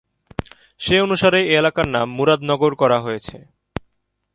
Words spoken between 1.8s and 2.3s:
নামকরণ